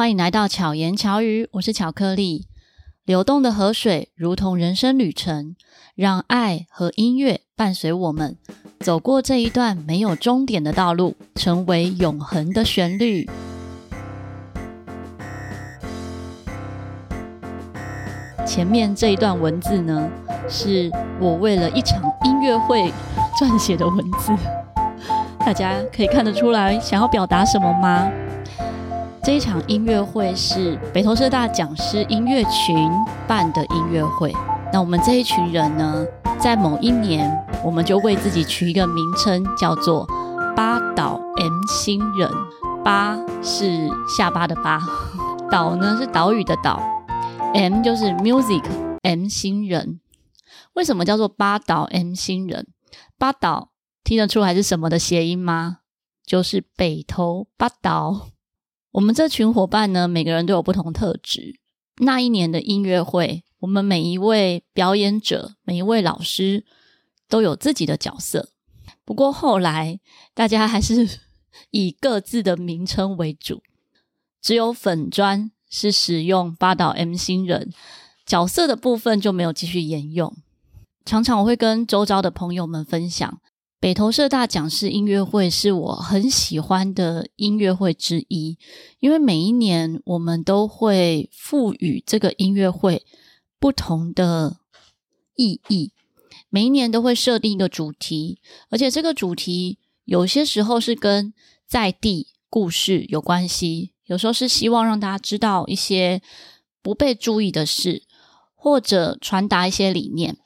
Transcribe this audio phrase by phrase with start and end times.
[0.00, 2.46] 欢迎来到巧言巧语，我是巧克力。
[3.04, 5.56] 流动的河水如同人生旅程，
[5.94, 8.38] 让爱和音乐伴随我们
[8.78, 13.28] 走过这一段没有终点的道路，成为永恒的旋律。
[18.46, 20.08] 前面这一段文字呢，
[20.48, 20.90] 是
[21.20, 22.90] 我为了一场音乐会
[23.38, 24.34] 撰写的文字。
[25.40, 28.10] 大家可以看得出来，想要表达什么吗？
[29.30, 32.90] 这一场音乐会是北投社大讲师音乐群
[33.28, 34.34] 办的音乐会。
[34.72, 36.04] 那我们这一群人呢，
[36.36, 37.32] 在某一年，
[37.64, 40.04] 我们就为自己取一个名称，叫做
[40.56, 42.28] “八岛 M 星人”。
[42.84, 44.80] 八是下巴的八，
[45.48, 46.82] 岛呢是岛屿的岛
[47.54, 50.00] ，M 就是 music，M 星人。
[50.72, 52.66] 为什么叫做八岛 M 星人？
[53.16, 53.70] 八岛。
[54.02, 55.78] 听得出来是什么的谐音吗？
[56.26, 58.30] 就是北投八岛。
[58.92, 61.60] 我们这群伙伴呢，每个人都有不同特质。
[61.98, 66.64] 那一年的音乐会，我们每一位表演者、每一位老师
[67.28, 68.50] 都有自己的角色。
[69.04, 70.00] 不过后来，
[70.34, 71.20] 大家还是
[71.70, 73.62] 以各自的名称为主。
[74.42, 77.72] 只有粉砖是使用八岛 M 星人
[78.24, 80.34] 角色的部分就没有继续沿用。
[81.04, 83.40] 常常我会跟周遭的朋友们分享。
[83.80, 88.58] 北投社大讲师音乐会是我很喜欢的音乐会之一，
[88.98, 93.06] 因为每一年我们都会赋予这个音乐会
[93.58, 94.58] 不同的
[95.34, 95.92] 意义，
[96.50, 101.32] 每一年都会设定一个主题，而且这个主题有些时候是跟
[101.66, 106.20] 在地故事有关系，有时候是希望让大家知道一些
[106.82, 108.02] 不被注意的事，
[108.54, 110.36] 或者传达一些理念，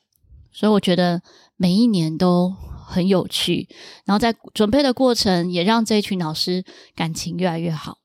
[0.52, 1.22] 所以我觉得
[1.56, 2.54] 每一年都
[2.86, 3.68] 很有趣，
[4.04, 7.98] 然后在准备的过程也让这一群老师感情越来越好。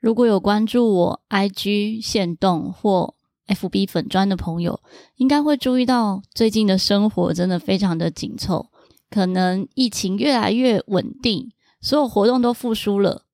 [0.00, 3.14] 如果有关注我 IG 线动或
[3.46, 4.80] FB 粉专的朋友，
[5.16, 8.66] 应该会注意到最近的生活真的非常的紧凑。
[9.10, 11.50] 可能疫情越来越稳定，
[11.80, 13.24] 所有活动都复苏了，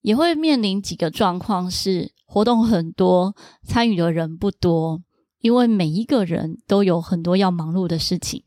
[0.00, 3.34] 也会面临几个状况：是活动很多，
[3.66, 5.02] 参与的人不多，
[5.40, 8.44] 因为每一个人都有很多要忙碌的事情。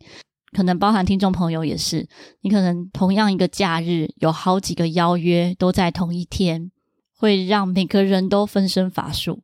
[0.57, 2.09] 可能包含听众朋友也是，
[2.41, 6.71] 你可能同样一个假日有好几个邀约都在同一天，
[7.15, 9.43] 会让每个人都分身乏术。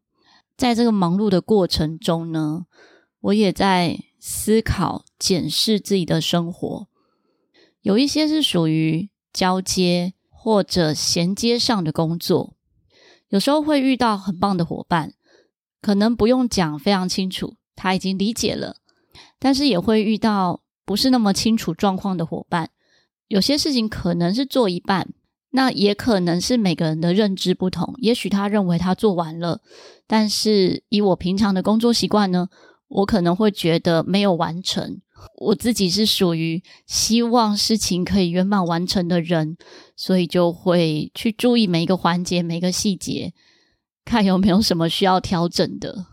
[0.57, 2.65] 在这个忙碌的过程中呢，
[3.19, 6.87] 我也在思考、检视自己的生活，
[7.83, 12.55] 有一些是属于交接或者衔接上的工作，
[13.29, 15.13] 有时候会遇到很棒的伙伴，
[15.79, 18.77] 可能不用讲非常清楚，他已经理解了，
[19.37, 20.61] 但是也会遇到。
[20.85, 22.69] 不是那么清楚状况的伙伴，
[23.27, 25.13] 有些事情可能是做一半，
[25.51, 27.93] 那也可能是每个人的认知不同。
[27.97, 29.61] 也许他认为他做完了，
[30.07, 32.49] 但是以我平常的工作习惯呢，
[32.87, 35.01] 我可能会觉得没有完成。
[35.37, 39.55] 我自己是属于希望事情可以圆满完成的人，
[39.95, 43.33] 所以就会去注意每一个环节、每个细节，
[44.03, 46.07] 看有没有什么需要调整的，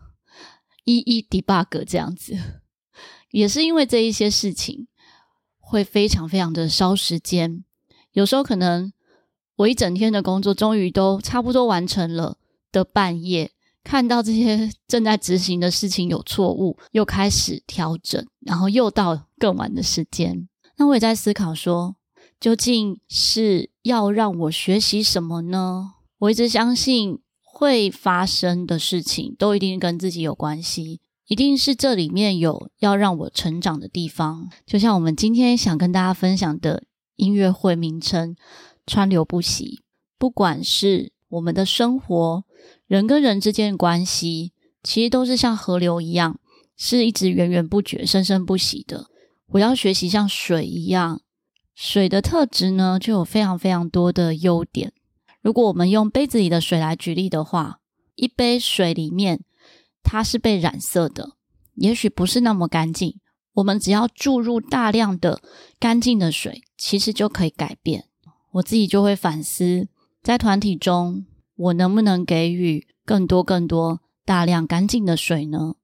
[0.85, 2.60] 一一 debug 这样子。
[3.31, 4.89] 也是因为这一些事情
[5.59, 7.65] 会非常非常的烧时间，
[8.13, 8.93] 有时候可能
[9.57, 12.39] 我一整天的工作终于都差不多完成了
[12.73, 13.53] 的半夜，
[13.85, 20.49] 看到这些 正在执行的事情有错误，又开始调整，然后又到更晚的时间。
[20.77, 21.97] 那我也在思考说，
[22.41, 25.93] 究竟是要让我学习什么呢？
[26.19, 31.01] 我一直相信会发生的事情都一定跟自己有关系。
[31.31, 36.83] 一定是这里面有要让我成长的地方，就像我们今天想跟大家分享的
[37.15, 38.35] 音乐会名称
[38.85, 39.81] “川流不息”。
[40.19, 42.45] 不管是我们的生活，
[42.89, 44.51] 人跟人之间的关系，
[44.83, 46.41] 其实都是像河流一样，
[46.77, 49.07] 是一直源源不绝、生生不息的。
[49.51, 51.21] 我要学习像水一样，
[51.77, 54.93] 水的特质呢，就有非常非常多的优点。
[55.41, 57.79] 如果我们用杯子里的水来举例的话，
[58.17, 59.45] 一杯水里面，
[60.03, 61.37] 它是被染色的，
[61.75, 63.19] 也许不是那么干净。
[63.55, 65.43] 我们只要注入大量的
[65.79, 68.07] 干净的水，其实就可以改变。
[68.53, 69.89] 我自己就会反思，
[70.23, 71.27] 在团体中，
[71.57, 75.75] 我能不能给予更多、更多大量干净的水呢？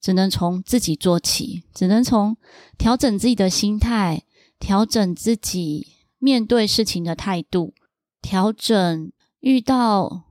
[0.00, 2.36] 只能从自己做起，只能从
[2.78, 4.24] 调整自己的心态，
[4.58, 7.74] 调整自己面对事情的态度，
[8.22, 10.24] 调整遇到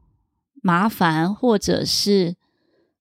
[0.61, 2.38] 麻烦或者是。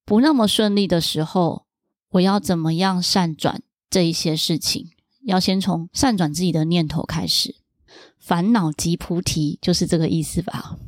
[0.08, 1.66] 不那么顺利的时候，
[2.12, 3.60] 我要怎么样善转
[3.90, 4.86] 这一些事情？
[5.26, 7.56] 要先从善转自己的念头开始。
[8.18, 10.78] 烦恼即菩提，就是这个意思吧。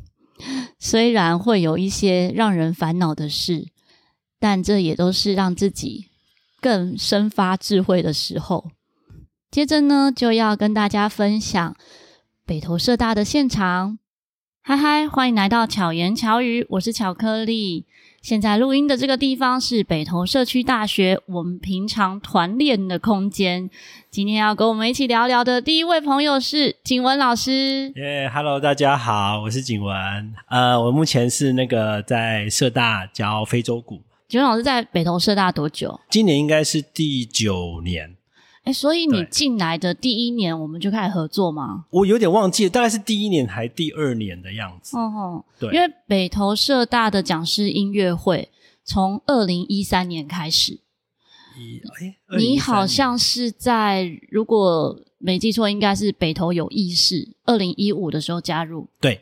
[0.79, 3.67] 虽然会有一些让人烦恼的事，
[4.39, 6.07] 但这也都是让自己
[6.59, 8.71] 更生发智慧的时候。
[9.51, 11.75] 接着呢，就要跟大家分享
[12.43, 13.99] 北投社大的现场。
[14.63, 17.85] 嗨嗨，欢迎来到巧言巧语，我是巧克力。
[18.21, 23.67] 现在录音的这个地方是北投社区大学，我们平常团练的空间。
[24.11, 27.91] 今天要跟我们一起聊聊的第一位朋友是景文老师。
[27.95, 29.95] 耶，Hello，大家好，我是景文。
[30.49, 34.03] 呃，我目前是那个在社大教非洲鼓。
[34.27, 35.99] 景文老师在北投社大多久？
[36.11, 38.15] 今年应该是第九年。
[38.63, 41.85] 哎，所以你进来的第一年我们就开始合作吗？
[41.89, 44.95] 我有点忘记了，大概是第一年还第二年的样子。
[44.95, 48.49] 哦吼，对，因为北投社大的讲师音乐会
[48.83, 50.73] 从二零一三年开始。
[51.57, 58.87] 一哎，你好像是在，如果没记错，应该是北投有意识二零一五的时候加入。
[58.99, 59.21] 对。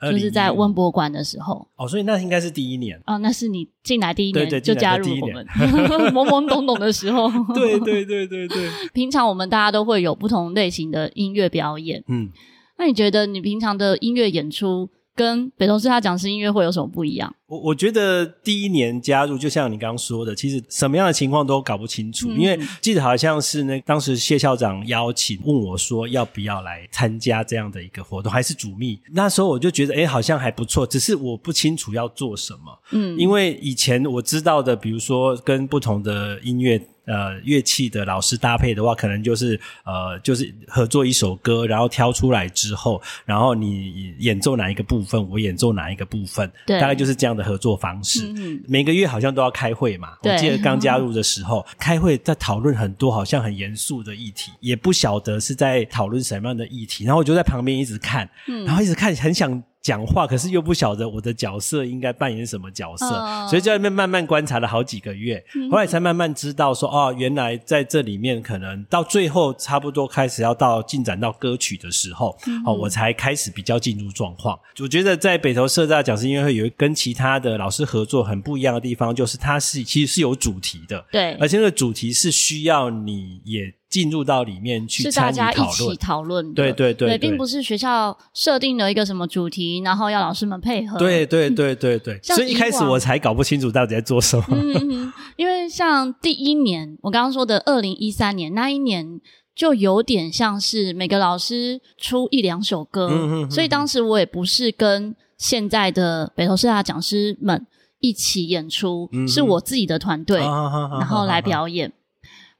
[0.00, 8.68] 就是在温博馆的时候哦，所以那应该是第一年哦，那是你进来第一年就加入我们懵懵懂懂的时候， 对对对对对。
[8.94, 12.30] 平常我们大家都会有不同类型的音乐表演，嗯，
[12.78, 17.34] 那你觉得你平常的音乐演出跟北投师大讲师音乐会有什么不一样？
[17.50, 29.00] 我我觉得第一年加入，就像你刚刚说的，其实什么样的情况都搞不清楚，嗯、因为记得好像是那当时谢校长邀请问我说要不要来参加这样的一个活动，还是主秘。
[29.12, 32.80] 那时候我就觉得，哎，好像还不错，只是我不清楚要做什么。
[32.92, 36.80] 嗯，因为以前我知道的，比如说跟不同的音乐。
[37.06, 48.32] 呃，乐器的老师搭配的话，可能就是呃，就是合作一首歌，然后挑出来之后，然后你演奏哪一个部分，我演奏哪一个部分，对，大概就是这样的合作方式。
[48.36, 59.62] 嗯，每个月好像都要开会嘛，我记得刚加入的时候，嗯，开会在讨论很多好像很严肃的议题，也不晓得是在讨论什么样的议题，然后我就在旁边一直看，嗯，然后一直看，很想。
[59.82, 74.58] 讲话，可是又不晓得我的角色应该扮演什么角色，哦、所以在那边慢慢观察了好几个月，嗯、后来才慢慢知道说，哦，原来在这里面可能到最后差不多开始要到进展到歌曲的时候，嗯、哦，我才开始比较进入状况。
[74.80, 83.72] 我觉得在北投社大讲师音乐会有一跟其他的老师合作很不一样的地方，就是它是其实是有主题的，对，而且那个主题是需要你也。
[83.90, 90.96] 进入到里面去是大家一起讨论，对对对，对，并不是学校设定了一个什么主题，然后要老师们配合。
[90.96, 94.44] 对对对对对，嗯、所以一开始我才搞不清楚到底在做什么。
[94.50, 99.20] 嗯，因为像第一年我刚刚说的二零一三年那一年，
[99.56, 107.66] 就有点像是每个老师出一两首歌，嗯哼哼，所以当时我也不是跟现在的北投师大讲师们
[107.98, 111.92] 一起演出，嗯、是我自己的团队，啊、然后来表演。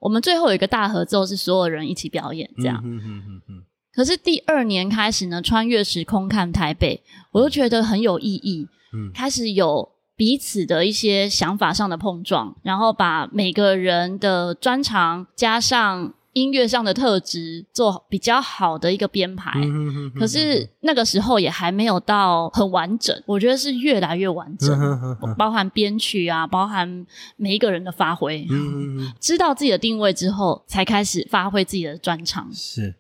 [0.01, 2.83] 我们最后有一个大合奏，是所有人一起表演这样。
[2.85, 3.63] 嗯嗯嗯嗯。
[3.93, 8.67] 可是第二年开始呢，穿越时空看台北，我就觉得很有意义。
[8.93, 16.15] 嗯，开始有彼此的一些想法上的碰撞，然后把每个人的专长加上。
[16.33, 19.53] 音乐上的特质做比较好的一个编排，
[20.19, 27.07] 可是那个时候也还没有到很完整，我觉得是越来越完整，包含编曲啊，包含
[27.37, 28.47] 每一个人的发挥，
[29.19, 32.49] 知道自己的定位之后，才开始发挥自己的专长。
[32.53, 32.95] 是，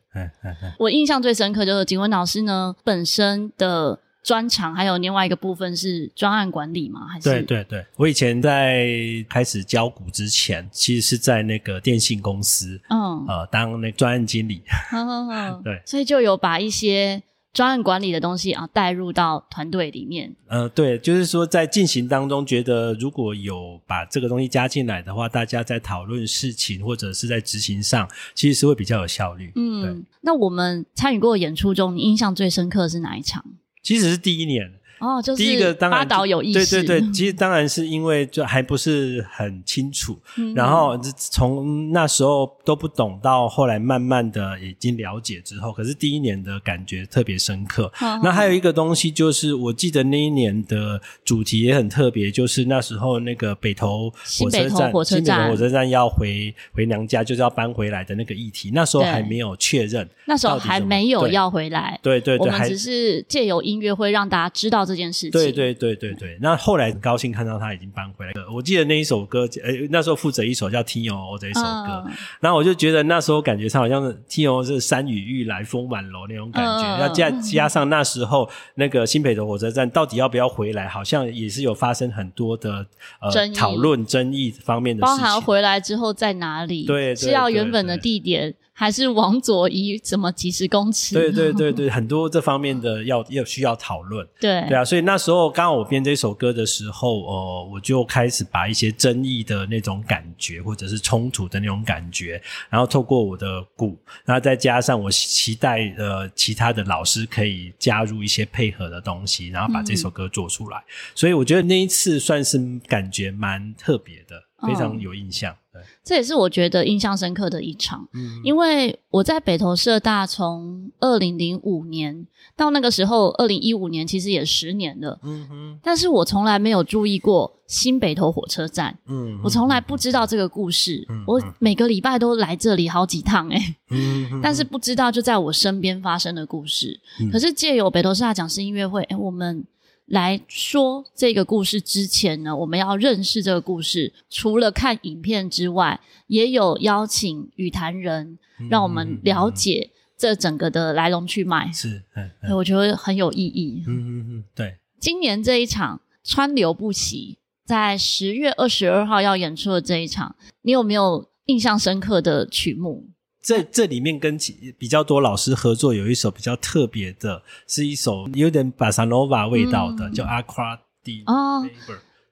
[0.78, 3.98] 我印象最深刻就是景文老师呢本身的。
[4.22, 7.06] 专长还有另外一个部分是专案管理吗？
[7.08, 7.30] 还是？
[7.30, 8.86] 对对对，我以前在
[9.28, 14.62] 开始教股之前，其实是在那个电信公司，嗯，呃，当那专案经理。
[14.90, 20.36] 好好好， 对，所以就有把一些专案管理的东西啊带入到团队里面。
[20.48, 29.50] 呃，对，就是说在进行当中，觉得如果有把这个东西加进来的话，大家在讨论事情或者是在执行上，其实是会比较有效率。
[29.56, 30.04] 嗯，对。
[30.20, 33.42] 那我们参与过的演出中，你印象最深刻的是哪一场？
[33.82, 34.79] 其实是第一年。
[35.00, 47.90] 哦，就是第一个当然八岛有意识，对对对，其实当然是因为就还不是很清楚，嗯、然后从那时候都不懂，到后来慢慢的已经了解之后，可是第一年的感觉特别深刻。
[48.00, 65.30] 嗯、那还有一个东西就是，我记得那一年的主题也很特别，就是那时候那个北投火车站，火车站，新北投火车站要回回娘家，就是要搬回来的那个议题，那时候还没有确认，那时候还没有要回来，对对对，我们只是借由音乐会让大家知道这件事情。
[65.30, 68.50] 对对对对对，那后来很高兴看到他已经搬回来了。
[68.52, 72.04] 我记得那一首歌，呃，那时候负责一首叫《天鹅湖》这一首歌，
[72.40, 76.98] 然后我就觉得那时候感觉上好像是天鹅是山雨欲来风满楼那种感觉。
[76.98, 82.84] 那加加上那时候那个新北的火车站到底要不要回来，好像也是有发生很多的
[83.20, 86.84] 呃讨论争议方面的事情，包含回来之后在哪里？
[86.84, 88.54] 对，是要原本的地点。
[88.80, 91.14] 还是往左移什么几十公尺？
[91.14, 94.26] 对对对对，很多这方面的要要需要讨论。
[94.40, 110.78] 对对啊，所以那时候刚好我编这首歌的时候，呃，我就开始把一些争议的那种感觉，或者是冲突的那种感觉，然后透过我的鼓，然后再加上我期待呃其他的老师可以加入一些配合的东西，然后把这首歌做出来。
[110.78, 112.58] 嗯、所以我觉得那一次算是
[112.88, 114.42] 感觉蛮特别的。
[114.62, 118.08] 非常有印象，对，这也是我觉得印象深刻的一场。
[118.14, 122.26] 嗯，因为我在北投社大从二零零五年
[122.56, 125.18] 到那个时候，二零一五年其实也十年了。
[125.22, 128.96] 嗯哼，但是我从来没有注意过新北投火车站。
[129.06, 131.06] 嗯，我从来不知道这个故事。
[131.10, 136.98] 嗯，我每个礼拜都来这里好几趟，哎，嗯，但是不知道就在我身边发生的故事。
[137.30, 139.64] 可是借由北投社大讲师音乐会，哎，我们。
[140.10, 144.12] 来说这个故事之前呢，我们要认识这个故事。
[144.28, 148.36] 除了看影片之外，也有邀请与谈人，
[148.68, 151.70] 让我们了解这整个的来龙去脉。
[151.72, 153.84] 是，嗯，我觉得很有意义。
[153.86, 154.76] 嗯嗯嗯，对。
[154.98, 163.08] 今年这一场川流不息，在十月二十二号要演出的这一场，你有没有印象深刻的曲目？
[163.42, 164.38] 这这里面跟
[164.78, 170.78] 比较多老师合作，有一首比较特别的，是一首有点巴萨诺瓦味道的，嗯、叫《Veder》
[171.26, 171.66] 哦，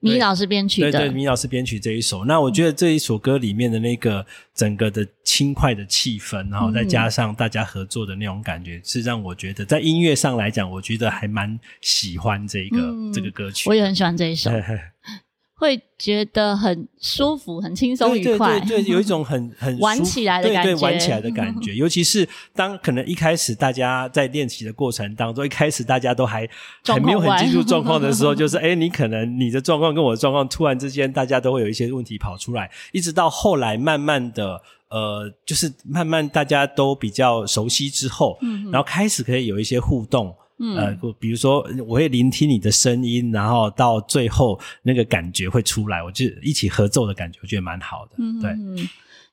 [0.01, 2.25] 米老师编曲的，对对，米老师编曲这一首。
[2.25, 4.25] 那我觉得这一首歌里面的那个
[4.55, 13.69] 整个的轻快的气氛，然后再加上大家合作的那种感觉，嗯、是让我觉得在音乐上来讲，我觉得还蛮喜欢这个、嗯、这个歌曲。
[13.69, 14.51] 我也很喜欢这一首。
[15.59, 21.75] 会觉得很舒服、很轻松、愉快，对对对，有一种很很 玩起来的感觉，对对，玩起来的感觉。
[21.77, 26.49] 尤其是当可能一开始大家在练习的过程当中，一开始大家都还
[26.85, 40.33] 还没有很进入状况的时候，就是哎，你可能你的状况跟我的状况突然之间，大家都会有一些问题跑出来，一直到后来慢慢的，呃，就是慢慢大家都比较熟悉之后，嗯，然后开始可以有一些互动。
[40.61, 48.13] 嗯，呃，比如说，我会聆听你的声音，然后到最后那个感觉会出来，我就一起合奏的感觉，我觉得蛮好的。
[48.19, 48.51] 嗯，对，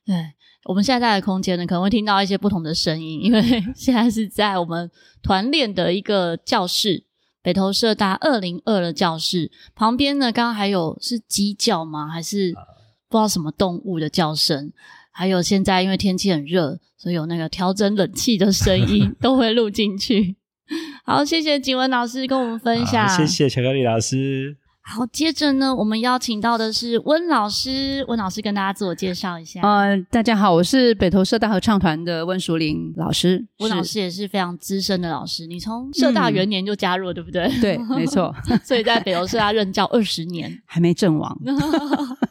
[0.06, 0.14] 对，
[0.64, 3.42] 我们现在在的空间呢，可能会听到一些不同的声音，因为
[3.74, 4.88] 现在是在我们
[5.22, 7.04] 团练的一个教室，
[7.42, 12.08] 北投社大二零二的教室旁边呢，刚刚还有是鸡叫吗？
[12.08, 12.52] 还是
[13.08, 14.72] 不知道什么动物的叫声？
[15.10, 20.36] 还有现在因为天气很热，所以有那个调整冷气的声音 都会录进去。
[21.04, 23.08] 好，谢谢景文老师跟我们分享。
[23.08, 24.56] 谢谢巧克力老师。
[24.88, 28.04] 好，接着呢，我们邀请到的是温老师。
[28.06, 29.60] 温老师跟大家自我介绍一下。
[29.62, 33.44] 呃，大家好，我是北投社大合唱团的温淑玲老师。
[33.58, 37.48] 温老师也是非常资深的老师，你从社大元年就加入了，嗯、对不对？
[37.60, 38.32] 对，没错。
[38.62, 41.36] 所以在北投社大任教二十年，还没阵亡。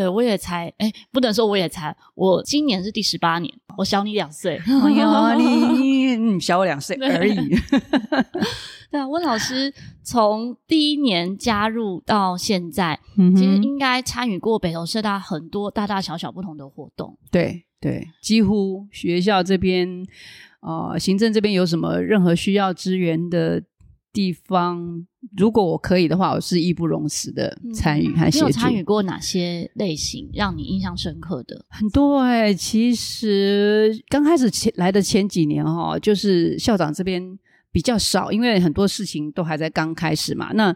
[0.00, 4.56] 对，我也才，哎，不能说我也才，我今年是第十八年，我小你两岁。
[4.64, 7.36] 哎呀，你小我两岁而已。
[8.90, 9.70] 对啊，温老师
[10.02, 17.18] 从第一年加入到现在，嗯、其实应该参与过北投社大很多大大小小不同的活动。
[17.30, 20.02] 对对，几乎学校这边，
[20.62, 23.62] 呃，行政这边有什么任何需要支援的
[24.12, 28.46] 地方，如果我可以的话，我是义不容辞的参与和协助。
[28.46, 31.64] 你有参与过哪些类型让你印象深刻的？
[31.68, 37.38] 很多哎、欸，其实刚开始前来的前几年哈，就是校长这边
[37.70, 40.50] 比较少，因为很多事情都还在刚开始嘛。
[40.54, 40.74] 那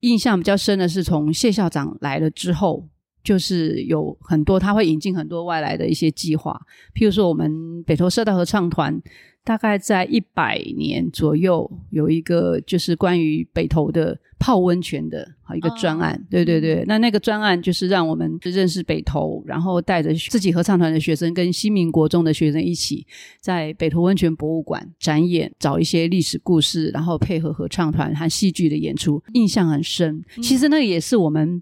[0.00, 2.88] 印象比较深的是从谢校长来了之后，
[3.22, 6.60] 就是有很多他会引进很多外来的一些计划，
[6.94, 9.00] 譬如说我们北投社大合唱团。
[9.44, 16.84] 大概在一百年左右，有一个就是关于北投的泡温泉的好一个专案，哦、对对对。
[16.86, 23.06] 那那个专案就是让我们认识北投，然后带着自己合唱团的学生跟新民国中的学生一起，
[23.40, 30.22] 在北投温泉博物馆展演，找一些历史故事，然后配合合唱团和戏剧的演出，印象很深。
[30.36, 31.60] 嗯、其实那个也是我们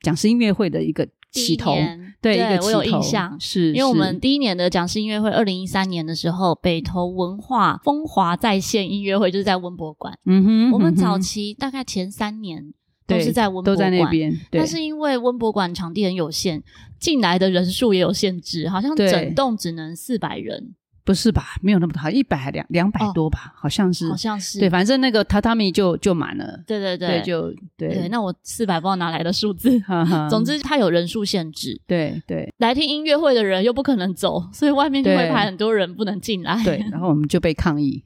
[0.00, 1.06] 讲师音乐会的一个。
[1.34, 1.74] 起头，
[2.22, 10.16] 对，对我有印象，是因为我们第一年的讲师音乐会，二零一三年的时候，北投文化风华在线音乐会就是在温博馆。
[10.24, 12.72] 嗯哼，我们早期大概前三年
[13.08, 16.62] 都是在温博馆，那边，但是因为温博馆场地很有限，
[17.00, 20.74] 进来的人数也有限制，好像整栋只能四百人。
[21.04, 21.56] 不是吧？
[21.60, 23.52] 没有那么多，好像一百还两两百多吧？
[23.54, 24.58] 哦、好像是，好像是。
[24.58, 26.62] 对，反正那个榻榻米就就满了。
[26.66, 28.08] 对对对，对就对，对。
[28.08, 29.82] 那我四百不知道哪来的数字。
[30.30, 31.80] 总之，它有人数限制。
[31.86, 32.52] 对对。
[32.58, 36.62] 来听音乐会的人又不可能走，所以外面就会排很多人不能进来。
[36.62, 38.04] 对， 然后我们就被抗议，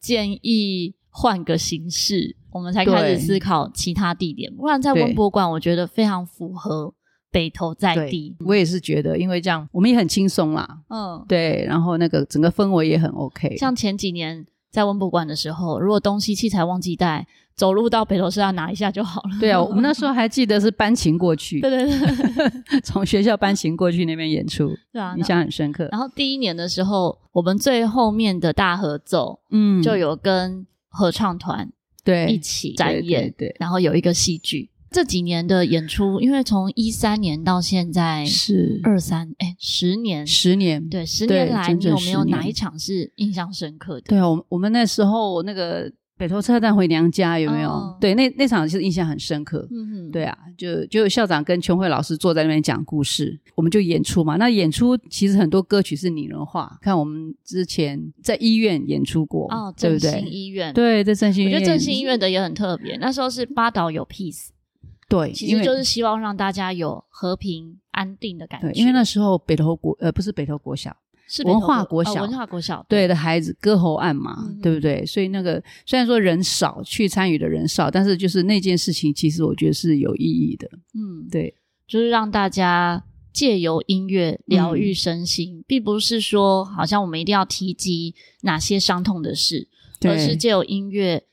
[0.00, 4.52] 建议换个形式，我们才开始思考其他地点。
[4.54, 6.92] 不然在文博馆，我觉得非常符合
[7.30, 8.36] 北投在地。
[8.44, 10.80] 我也是觉得，因为这样我们也很轻松啦。
[10.88, 13.56] 嗯，对，然后那个整个氛围也很 OK。
[13.56, 19.30] 像前几年在文博馆的时候，如果东西器材忘记带，走路到北投是要拿一下就好了。
[19.40, 21.60] 对啊，我们那时候还记得是搬琴过去。
[21.60, 25.88] 对 对对， 从学校搬琴过去那边演出，对啊，印象很深刻。
[25.90, 31.70] 然后第一年的时候，我们最后面的大合奏，嗯，就有跟合唱团。
[32.04, 34.70] 对，一起展演，对，对，对，然后有一个戏剧。
[34.90, 44.02] 这几年的演出，因为从一三年到现在是二三，哎，十年，十年，对，十年来，你有没有哪一场是印象深刻的？
[44.02, 45.92] 对啊，我我们那时候那个。
[46.18, 47.70] 北投车站回娘家有没有？
[47.70, 49.68] 哦、对，那那场其实印象很深刻。
[49.70, 54.34] 嗯哼，对啊，就就校长跟琼慧老师坐在那边讲故事，我们就演出嘛。
[54.34, 60.10] 那演出其实很多歌曲是拟人化，看我们之前在医院演出过，哦，对不对？
[60.10, 62.96] 振兴医院，对，在振兴医院，我觉得振兴医院的也很特别。
[62.96, 64.48] 那时候是八岛有 peace，
[65.08, 68.70] 对，其实就是希望让大家有和平安定的感觉。
[68.72, 70.96] 因为那时候北投国呃不是北投国小。
[71.30, 75.04] 是文化国小，哦、文化国小对的孩子割喉案嘛，嗯、对不对？
[75.04, 80.66] 所以那个虽然说人少，去参与的人少，但是就是那件事情，其实我觉得是有意义的。
[80.94, 81.54] 嗯，对，
[81.86, 89.68] 就是让大家借由音乐疗愈身心，嗯、并不是说好像我们一定要提及哪些伤痛的事，
[90.00, 91.24] 而是借由音乐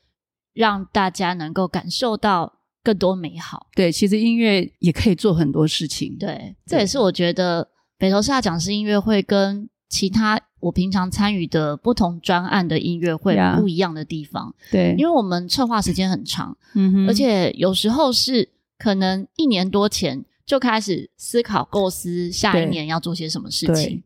[0.52, 2.55] 让大家能够感受到
[2.86, 3.66] 更多美好。
[3.74, 6.16] 对，其实音乐也可以做很多事情。
[6.16, 6.54] 对，对。
[6.66, 24.02] 这也是我觉得北投社大讲师音乐会跟其他我平常参与的不同专案的音乐会不一样的地方，对，因为我们策划时间很长，嗯哼，而且有时候是可能一年多前就开始思考构思下一年要做些什么事情。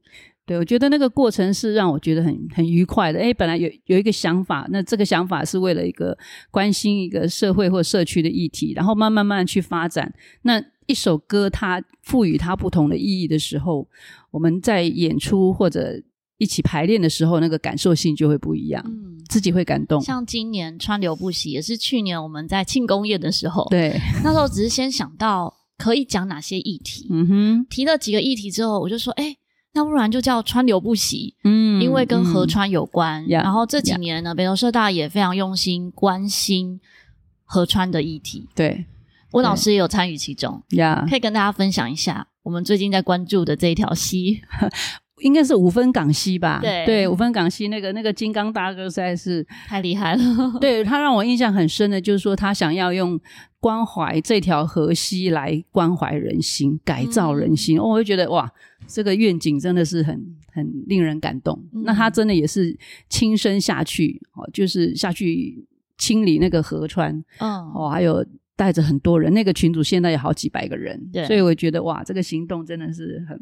[0.47, 3.21] 对，我觉得那个过程是让我觉得很很愉快的。
[3.21, 6.17] 哎，本来有有一个想法，那这个想法是为了一个
[6.51, 10.13] 关心一个社会或社区的议题，然后慢慢慢去发展。
[10.43, 13.87] 那一首歌，它赋予它不同的意义的时候，
[14.33, 16.03] 我们在演出或者
[16.39, 20.01] 一起排练的时候，那个感受性就会不一样，嗯，自己会感动。
[20.01, 29.37] 像今年川流不息，也是去年我们在庆功宴的时候，对，那时候只是先想到可以讲哪些议题，嗯哼，提了几个议题之后，我就说，哎，
[29.73, 33.25] 那不然就叫川流不息，嗯，因为跟河川有关。
[33.25, 36.81] 嗯、然后这几年呢北投社大也非常用心关心
[37.45, 38.87] 河川的议题，对。
[39.33, 44.43] 温老师也有参与其中，呀，可以跟大家分享一下我们最近在关注的这一条溪，
[45.21, 46.59] 应该是五分港西吧？
[46.61, 50.23] 对对，五分港西那个那个金刚大哥实在是太厉害了。
[50.61, 53.21] 对，他让我印象很深的，就是说他想要用
[53.59, 57.79] 关怀这条河溪来关怀人心、改造人心。
[57.79, 58.51] 嗯、我会觉得哇，
[58.87, 60.21] 这个愿景真的是很
[60.53, 61.63] 很令人感动。
[61.73, 62.77] 嗯、那他真的也是
[63.09, 65.65] 亲身下去，哦，就是下去
[65.99, 68.25] 清理那个河川，嗯，哦，还有。
[68.57, 73.41] 带着很多人，那个群组现在有好几百个人，所以我觉得哇，这个行动真的是很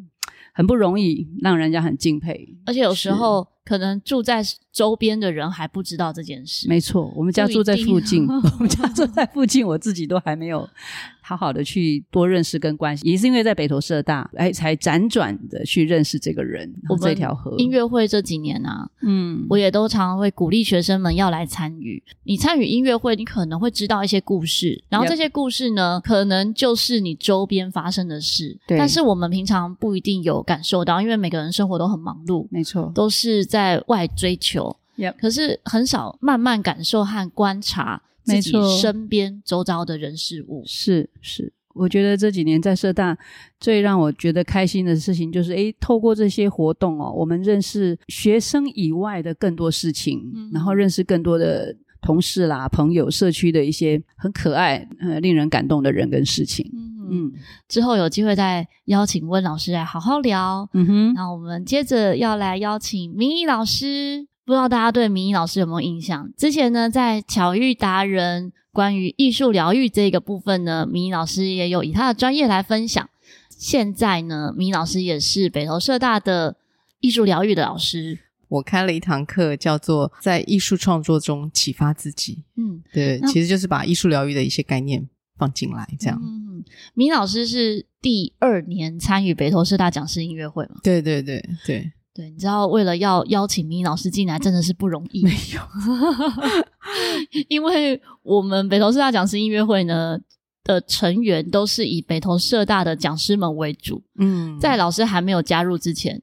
[0.59, 2.59] 很不容易，让人家很敬佩。
[2.67, 6.67] 而且有时候是可能住在周边的人还不知道这件事。
[6.67, 10.67] 没错，我们家住在附近，我们家住在附近，我自己都还没有。
[11.21, 17.55] 好好的去多认识跟关系，也是因为在北投社大，哎，才辗转的去认识这个人，我们这条河。
[17.59, 22.03] 音乐会这几年啊，嗯，我也都常常会鼓励学生们要来参与。
[22.25, 28.59] 你参与音乐会，你可能会知道一些故事，然后这些故事呢，可能就是你周边发生的事。
[28.67, 28.79] 对。
[28.79, 34.77] 但是我们平常不一定有感受到，因为每个人生活都很忙碌，没错，都是在外追求。
[34.97, 35.15] Yep.
[35.21, 38.03] 可是很少慢慢感受和观察。
[38.25, 43.17] 自己身边周遭的人事物是是，我觉得这几年在社大
[43.59, 56.71] 最让我觉得开心的事情就是，诶，透过这些活动哦，我们认识学生以外的更多事情，嗯、然后认识更多的同事啦、朋友、社区的一些很可爱、呃，令人感动的人跟事情。
[56.73, 57.33] 嗯，嗯
[57.69, 60.69] 之后有机会再邀请温老师来好好聊。
[60.75, 64.27] 嗯哼，那我们接着要来邀请明义老师。
[64.45, 66.33] 不知道大家对明义老师有没有印象？
[66.35, 73.07] 之前呢，在巧遇达人关于艺术疗愈这个部分呢，明义老师也有以他的专业来分享。
[73.51, 76.57] 现在呢，明仪老师也是北投社大的
[77.01, 78.21] 艺术疗愈的老师。
[78.49, 82.35] 我开了一堂课，叫做《在艺术创作中启发自己》。
[82.57, 86.21] 嗯，对，其实就是把艺术疗愈的一些概念放进来，这样。
[86.23, 90.77] 嗯，明老师是第二年参与北投师大讲师音乐会吗？
[90.83, 91.93] 对对对对。
[92.15, 95.23] 对，你知道，为了要邀请明老师进来，真的是不容易。
[95.23, 95.61] 没 有，
[97.49, 100.19] 因为我们北投社大讲师音乐会呢
[100.65, 104.03] 的成员都是以北投社大的讲师们为主。
[104.19, 106.21] 嗯，在老师还没有加入之前，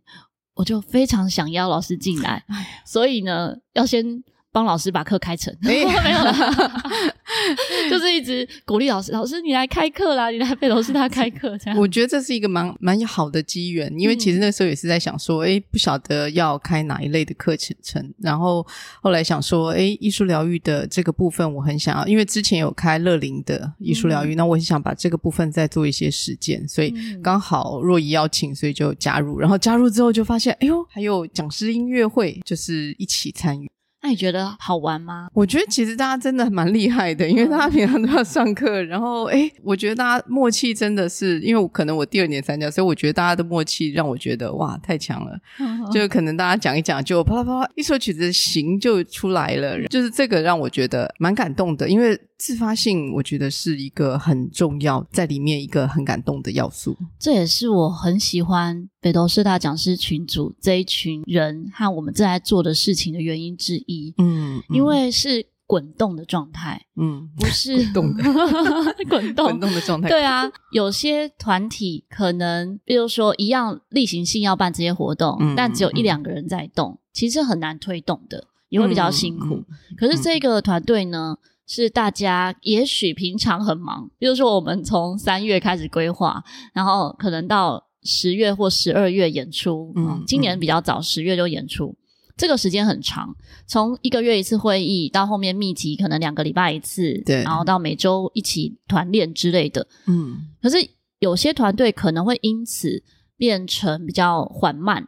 [0.56, 2.44] 我就非常想邀老师进来，
[2.86, 4.24] 所以呢，要先
[4.56, 5.88] 帮老师把课开成， 没有，
[7.91, 11.78] 就是一直鼓励老师，老师你来开课啦，你来北投师他开课这样。
[11.78, 17.76] 我觉得这是一个蛮蛮好的机缘，因为其实那时候也是在想说，哎、嗯，不晓得要开哪一类的课程，
[18.20, 18.65] 然后
[19.02, 33.70] 后来想说，哎，艺术疗愈的这个部分我很想要，因为之前有开乐龄的艺术疗愈，那、嗯、我很想把这个部分再做一些实践，所以刚好若仪邀请，所以就加入，然后加入之后就发现，哎呦，还有讲师音乐会，就是一起参与。
[34.06, 35.28] 那你觉得好玩吗？
[35.34, 45.36] 我觉得其实大家真的蛮厉害的，因为大家平常都要上课，然后哎，我觉得大家默契真的是，因为我可能我第二年参加，所以我觉得大家的默契让我觉得哇，太强了。
[45.91, 52.20] 就可能大家讲一讲，就啪啪啪啦，一首曲子行就出来了，就是这个让我觉得蛮感动的，因为。
[52.38, 56.94] 自发性，我觉得是一个很重要，在里面一个很感动的要素。
[57.18, 63.95] 这也是我很喜欢北投师大讲师群组这一群人和我们正在做的事情的原因之一。
[64.18, 66.86] 嗯，因为是滚动的状态。
[66.96, 68.24] 嗯，不是 滚动的，
[69.10, 70.10] 滚动滚动的状态。
[70.10, 79.56] 对啊，有些团体可能，比如说一样例行性要办这些活动，嗯、但只有一两个人在动，其实很难推动的，也会比较辛苦。
[79.56, 79.66] 嗯、
[79.98, 81.38] 可是这个团队呢？
[81.68, 91.98] 是大家也许平常很忙，比如说我们从三月开始规划，然后可能到十月或十二月演出，嗯，嗯，今年比较早，十月就演出，
[92.38, 100.78] 这个时间很长，从一个月一次会议到后面密集，可能两个礼拜一次，对，然后到每周一起团练之类的，嗯，可是
[101.19, 103.04] 有些团队可能会因此
[103.38, 105.08] 变成比较缓慢，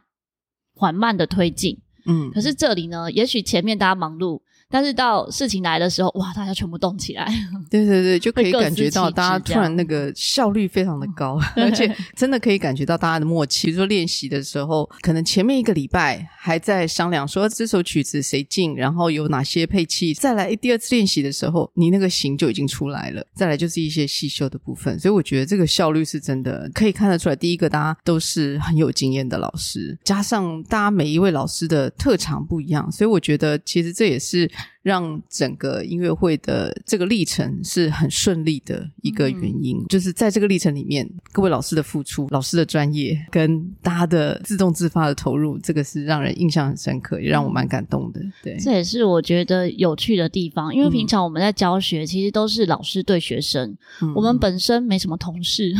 [0.74, 4.40] 缓慢的推进，嗯，可是这里呢，也许前面大家忙碌。
[4.70, 7.26] 但是到事情来的时候，哇，大家全部动起来，
[7.70, 13.66] 对对对，就可以感觉到大家突然那个效率非常的高， 而且真的可以感觉到大家的默契。
[13.68, 23.26] 比如说练习的时候，可能前面一个礼拜还在商量说这首曲子谁进，然后有哪些配器，再来第二次练习的时候，你那个型就已经出来了。
[23.34, 27.36] 再来就是一些细修的部分，所以我觉得这个效率是真的可以看得出来。
[27.36, 34.50] 第一个，大家都是很有经验的老师，加上大家每一位老师的特长不一样，所以我觉得其实这也是。
[34.82, 48.20] 让整个音乐会的这个历程是很顺利的一个原因，嗯、就是在这个历程里面，各位老师的付出、老师的专业跟大家的自动自发的投入，这个是让人印象很深刻，也让我蛮感动的。
[48.42, 55.74] 对，这也是我觉得有趣的地方，因为平常我们在教学，其实都是老师对学生，嗯、我们本身没什么同事。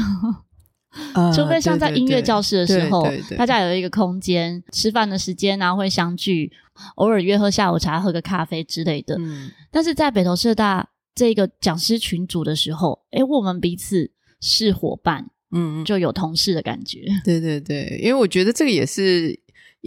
[1.35, 6.51] 除非像在音乐教室的时候，对对对，大家有一个空间，吃饭的时间啊会相聚，
[6.97, 9.17] 偶尔约喝下午茶、喝个咖啡之类的。
[9.19, 17.05] 嗯，但是在北投社大这个讲师群组的时候，哎，我们彼此是伙伴，嗯，就有同事的感觉。
[17.25, 19.39] 对对对，因为我觉得这个也是。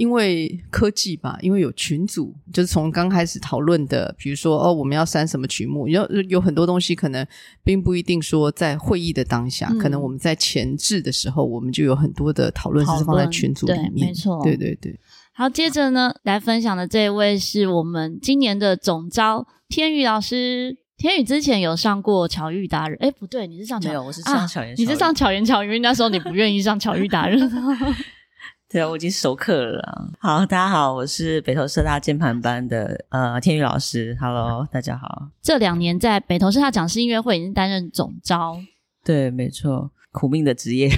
[0.02, 7.24] 因为科技吧，因为有群组，就是从刚开始讨论的，比如说哦，我们要删什么曲目，有有很多东西可能
[7.64, 15.00] 并不一定说在会议的当下，嗯、可能我们在前置的时候，我们就有很多的讨论是放在群组里面，对，没错，对对对。
[15.34, 20.80] 好，接着呢，来分享的这一位是我们今年的总招天宇老师。
[20.98, 27.40] 天宇之前有上过巧遇达人，哎，不对，你是上巧，没有，我是上巧言、啊，你是上巧言巧语，那时候你不愿意上巧遇达人。
[28.72, 30.12] 对啊，我已经熟客了。
[30.18, 34.18] 好，大家好，我是北投社大键盘班的呃天宇老师。
[34.18, 35.28] Hello，大家好。
[35.42, 38.58] 这两年在北投社大讲师音乐会已经担任总招。
[39.04, 40.90] 对，没错，苦命的职业。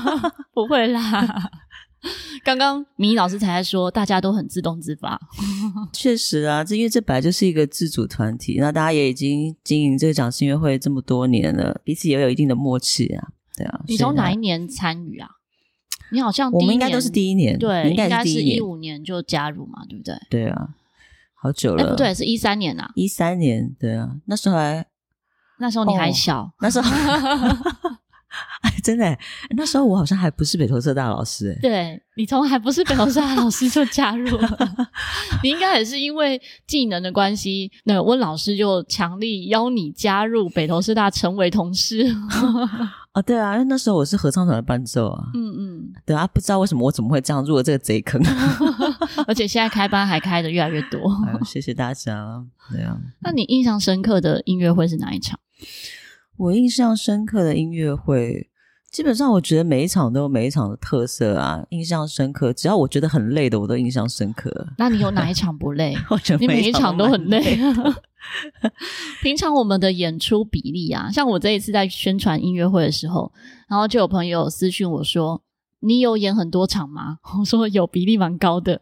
[0.52, 1.50] 不会啦，
[2.44, 5.18] 刚刚米老师才在说，大家都很自动自发。
[5.94, 13.28] 确实啊，这因为这本来就是一个自主团体，那大家也已经经营这个讲师音乐会这么多年了，彼此也有一定的默契啊。
[13.56, 15.30] 对啊，你从哪一年参与啊？
[16.14, 20.14] 你好像我们应该都是第一年，对，应该是一五年就加入嘛，对不对？
[20.30, 20.68] 对啊，
[21.34, 21.96] 好久了。
[21.96, 24.86] 对，是一三年啊，一三年，对啊，那时候还，
[25.58, 26.88] 那时候你还小，哦、那时候，
[28.62, 29.18] 哎，真的，
[29.56, 34.88] 那时候我好像还不是北投社大老师，哎，对，你从还不是北投社大老师就加入了，
[35.42, 42.04] 你应该也是因为技能的关系，那温老师就强力邀你加入北投社大，成为同事。
[43.14, 48.20] 哦，对啊，因为那时候我是合唱团的伴奏啊，嗯嗯，对啊，不知道为什么我怎么会这样入了这个贼坑，
[49.28, 52.98] 而且现在开班还开的越来越多，哎，谢谢大家，对啊。
[53.20, 55.38] 那你印象深刻的音乐会是哪一场？
[56.36, 58.50] 我印象深刻的音乐会，
[58.90, 62.52] 基本上我觉得每一场都有每一场的特色啊，印象深刻。
[62.52, 64.68] 只要我觉得很累的，我都印象深刻。
[64.78, 65.96] 那你有哪一 场不累？
[66.10, 67.58] 我觉得每一场都很累。
[69.22, 73.30] 平常我们的演出比例啊，像我这一次在宣传音乐会的时候，
[73.68, 75.40] 然后就有朋友私讯我说
[75.84, 77.18] ：“你有演很多场吗？
[77.38, 78.80] 我说有，比例蛮高的。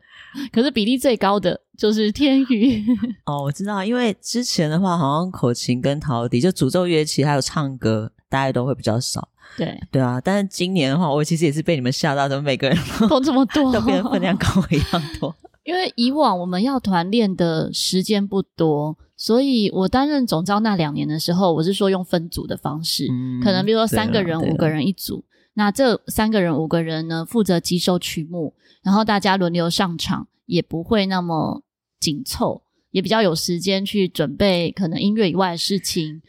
[0.52, 2.84] 可是比例最高的就是天宇。
[3.26, 9.28] 哦，我知道，因为之前的话，好像口琴跟陶笛就诅咒乐器还有唱歌，大家都会比较少。
[9.58, 15.34] 对对啊，但是今年的话，我其实也是被你们吓到，怎么每个人都这么多，都变得分量跟我一样多。
[15.64, 25.24] 因为以往我们要团练的时间不多，所以我担任总召那两年的时候，我是说用分组的方式，嗯、可能比如说三个人、五个人一组。
[25.54, 31.62] 那这三个人、五个人呢，负责几首曲目，然后大家轮流上场，也不会那么
[32.00, 36.22] 紧凑，也比较有时间去准备可能音乐以外的事情。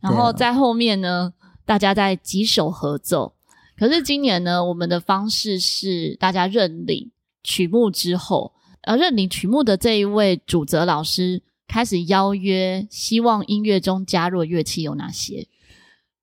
[0.00, 1.34] 然后在后面呢，
[1.66, 3.34] 大家在几首合奏。
[3.76, 7.10] 可是今年呢，我们的方式是大家认领
[7.42, 15.46] 曲目之后，呃，认领曲目的这一位主责老师开始邀约，希望音乐中加入乐器有哪些？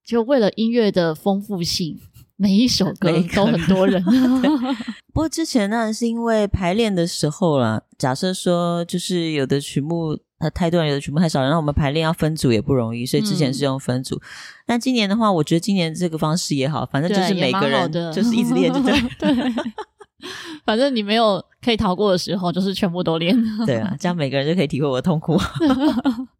[0.03, 1.99] 就为了音乐的丰富性。
[2.37, 4.03] 每一首歌都很多人，
[5.11, 14.15] 不过之前呢是因为排练的时候啦，假设说就是有的曲目它太多人，有的曲目太少人，那我们排练要分组也不容易，所以之前是用分组。
[14.15, 14.21] 嗯、
[14.67, 18.93] 但今年的话，我觉得今年这个方式也好，反正就是每个人就是一直练，就对。
[19.17, 19.53] 对，
[20.63, 23.35] 反正你没有可以逃过的时候，就是全部都练。
[23.65, 25.35] 对啊，这样每个人就可以体会我的痛苦。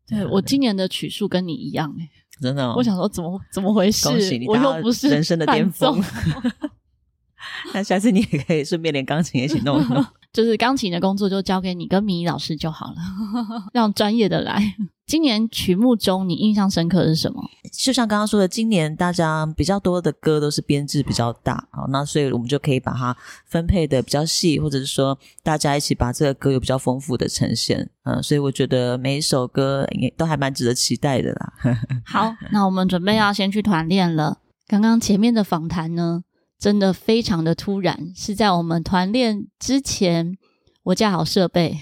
[0.08, 2.08] 对，我今年的曲数跟你一样哎。
[2.42, 4.08] 真的、哦，我想说怎么怎么回事？
[4.08, 6.04] 恭喜你，我又不是人生的巅峰。
[7.74, 10.04] 那下次你也可以顺便连钢琴一起弄一弄。
[10.34, 12.96] 就是钢琴的工作就交给你跟米老师就好了，
[13.74, 14.76] 让专业的来。
[15.08, 17.42] 今年曲目中你印象深刻的是什么？
[17.72, 23.16] 就像刚刚说的，今年大家比较多的歌都是编制比较大，好，那所以我们就可以把它
[23.46, 31.54] 分配的比较细，或者是说大家一起把这个歌有比较丰富的呈现，嗯，所以我觉得每一首歌也都还蛮值得期待的啦。
[32.06, 34.40] 好，那我们准备要先去团练了。
[34.68, 36.24] 刚刚前面的访谈呢，
[36.60, 40.38] 真的非常的突然，是在我们团练之前，
[40.84, 41.80] 我架好设备，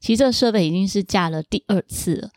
[0.00, 2.30] 其实这个设备已经是架了第二次了。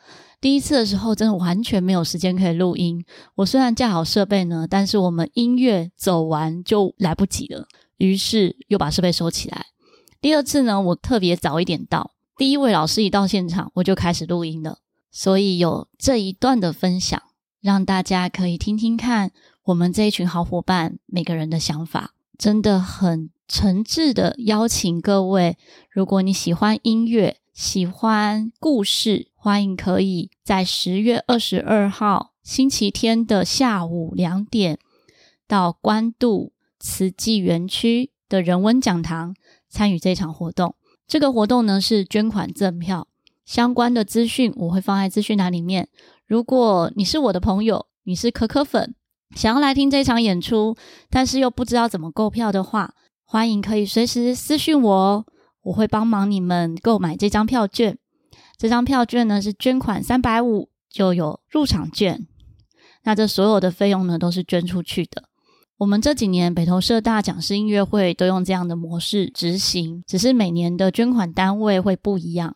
[0.48, 3.04] 第一次的时候，真的完全没有时间可以录音。
[3.36, 9.66] 我虽然架好设备呢，但是我们音乐走完就来不及了，于是又把设备收起来。
[10.22, 14.80] 第二次呢，我特别早一点到，第一位老师一到现场，我就开始录音了。
[15.12, 17.22] 所以有这一段的分享，
[17.60, 19.34] 让大家可以听听看
[19.66, 25.58] 我们这一群好伙伴每个人的想法，真的很诚挚的邀请各位，
[25.92, 29.32] 如果你喜欢音乐，喜欢故事。
[29.34, 34.78] 欢迎可以在十月二十二号星期天的下午两点
[35.48, 39.36] 到关渡慈济园区的人文讲堂
[39.68, 40.76] 参与这场活动。
[41.08, 43.08] 这个活动呢是捐款赠票，
[43.44, 45.90] 相关的资讯我会放在资讯栏里面。
[46.28, 48.94] 如果你是我的朋友，你是可可粉，
[49.36, 50.76] 想要来听这场演出，
[51.10, 52.94] 但是又不知道怎么购票的话，
[53.26, 55.26] 欢迎可以随时私讯我哦，
[55.68, 57.98] 我会帮忙你们购买这张票券。
[58.58, 62.26] 这张票券呢是捐款三百五就有入场券，
[63.04, 65.24] 那这所有的费用呢都是捐出去的。
[65.78, 72.56] 我们这几年北投社大讲师音乐会都用这样的模式执行，只是每年的捐款单位会不一样。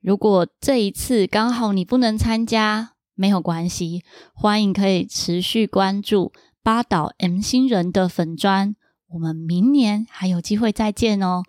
[0.00, 8.74] 如果这一次刚好你不能参加，没有关系，欢迎可以持续关注八岛 M 星人的粉砖，
[9.08, 11.42] 我们明年还有机会再见哦。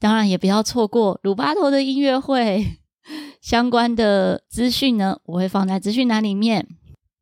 [0.00, 2.78] 当然也不要错过鲁巴头的音乐会。
[3.40, 6.68] 相关的资讯呢，我会放在资讯栏里面。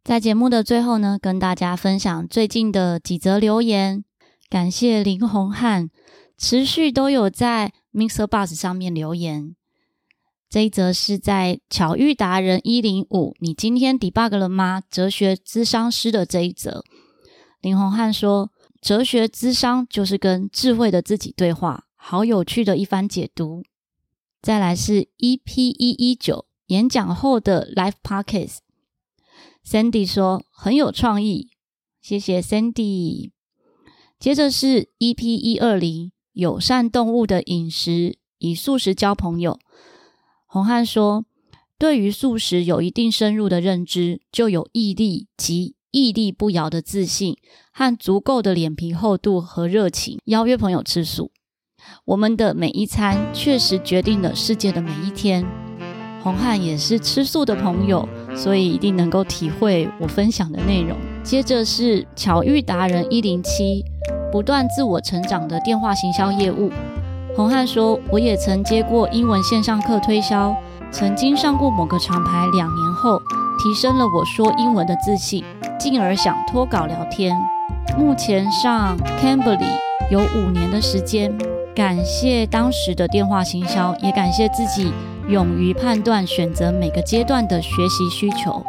[0.02, 4.04] 在节目的最后呢，跟大家分享最近的几则留言。
[4.48, 5.90] 感谢林宏汉，
[6.38, 9.54] 持续都有在 MixerBox 上面留言。
[10.48, 14.80] 这一则是在巧遇达人一零五，你今天 debug 了吗？
[14.88, 16.84] 哲学咨商师的这一则，
[17.60, 23.64] 林宏汉说，哲学咨商就是跟智慧的自己对话，好有趣的一番解读。
[24.40, 31.48] 再来是 EP 一一九演讲后的 Live Podcast，Sandy 说很有创意，
[32.00, 33.32] 谢谢 Sandy。
[34.20, 39.58] 接着是 EP 一二零友善动物的饮食，以素食交朋友。
[40.46, 41.24] 洪汉说，
[41.76, 47.36] 对于素食有一定深入的认知，就有毅力及屹立不摇的自信
[47.72, 51.32] 和足够的脸皮厚度和热情，邀约朋友吃素。
[52.04, 55.44] 我们的每一餐确实决定了世界的每一天。
[56.22, 60.96] 洪汉也是吃素的朋友，所以一定能够体会我分享的内容。
[61.22, 63.84] 接着是巧遇达人一零七，
[64.30, 66.70] 不断自我成长的电话行销业务。
[67.36, 70.54] 洪汉说，我也曾接过英文线上课推销，
[70.90, 73.20] 曾经上过某个厂牌，两年后
[73.58, 75.44] 提升了我说英文的自信，
[75.78, 77.36] 进而想脱稿聊天。
[77.98, 79.86] 目前上 Cambly。
[80.08, 81.36] 有五年的时间，
[81.76, 84.90] 感谢当时的电话行销，也感谢自己
[85.28, 88.64] 勇于判断、选择每个阶段的学习需求。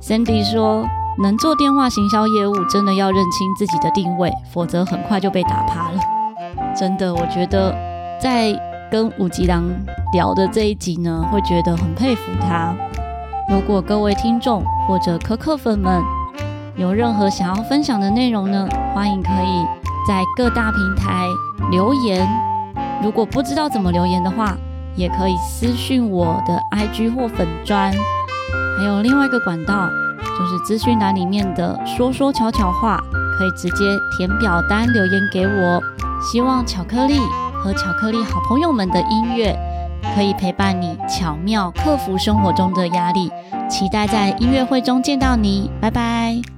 [0.00, 0.82] Sandy 说
[1.22, 6.00] ：“能做电话行销业务，真的要认清自己的定位，否则很快就被打趴了。”
[6.74, 7.76] 真的，我觉得
[8.18, 8.58] 在
[8.90, 9.62] 跟五吉郎
[10.14, 12.74] 聊的这一集呢，会觉得很佩服他。
[13.50, 16.02] 如果各位听众或者可可粉们
[16.74, 19.66] 有任何想要分享的内容呢，欢迎可以
[20.08, 21.26] 在各大平台
[21.70, 22.28] 留言。
[23.02, 24.56] 如果不知道怎么留言的话，
[24.94, 27.92] 也可以私讯我的 IG 或粉砖。
[28.78, 29.88] 还有另外一个管道，
[30.38, 32.98] 就是资讯栏里面的说说悄悄话，
[33.38, 33.84] 可以直接
[34.16, 35.80] 填表单留言给我。
[36.20, 37.18] 希望巧克力
[37.62, 39.56] 和巧克力好朋友们的音乐。
[40.14, 43.30] 可以陪伴你巧妙克服生活中的压力，
[43.68, 46.55] 期待在音乐会中见到你，拜拜。